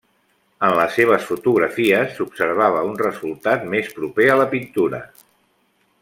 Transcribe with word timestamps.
En 0.67 0.71
les 0.77 0.95
seves 0.99 1.27
fotografies 1.31 2.15
s'observava 2.19 2.81
un 2.93 2.97
resultat 3.05 3.67
més 3.77 3.91
proper 4.01 4.31
a 4.37 4.43
la 4.43 4.49
pintura. 4.55 5.03